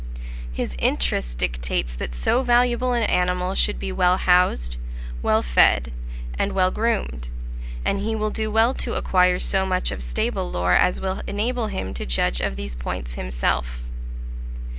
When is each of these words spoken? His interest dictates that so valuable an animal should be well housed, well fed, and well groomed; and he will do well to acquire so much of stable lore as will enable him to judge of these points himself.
His 0.51 0.75
interest 0.79 1.37
dictates 1.37 1.93
that 1.93 2.15
so 2.15 2.41
valuable 2.41 2.93
an 2.93 3.03
animal 3.03 3.53
should 3.53 3.77
be 3.77 3.91
well 3.91 4.17
housed, 4.17 4.77
well 5.21 5.43
fed, 5.43 5.91
and 6.39 6.53
well 6.53 6.71
groomed; 6.71 7.29
and 7.85 7.99
he 7.99 8.15
will 8.15 8.31
do 8.31 8.49
well 8.49 8.73
to 8.73 8.95
acquire 8.95 9.37
so 9.37 9.63
much 9.63 9.91
of 9.91 10.01
stable 10.01 10.49
lore 10.49 10.73
as 10.73 10.99
will 10.99 11.21
enable 11.27 11.67
him 11.67 11.93
to 11.93 12.05
judge 12.07 12.41
of 12.41 12.55
these 12.55 12.73
points 12.73 13.13
himself. 13.13 13.83